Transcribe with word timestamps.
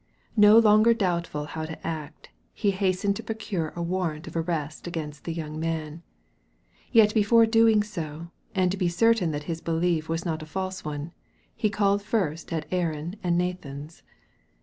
No 0.35 0.57
longer 0.57 0.95
doubtful 0.95 1.45
how 1.45 1.67
to 1.67 1.85
act, 1.87 2.29
he 2.53 2.71
hastened 2.71 3.15
to 3.17 3.23
procure 3.23 3.71
a 3.75 3.83
warrant 3.83 4.25
of 4.25 4.35
arrest 4.35 4.87
against 4.87 5.25
the 5.25 5.31
young 5.31 5.59
man; 5.59 6.01
yet 6.91 7.13
before 7.13 7.45
doing 7.45 7.83
so, 7.83 8.31
and 8.55 8.71
to 8.71 8.77
be 8.77 8.89
certain 8.89 9.29
that 9.29 9.43
his 9.43 9.61
belief 9.61 10.09
was 10.09 10.25
not 10.25 10.41
a 10.41 10.47
false 10.47 10.83
one, 10.83 11.13
he 11.55 11.69
called 11.69 12.01
first 12.01 12.51
at 12.51 12.65
Aaron 12.71 13.15
and 13.21 13.37
Nathan's. 13.37 14.01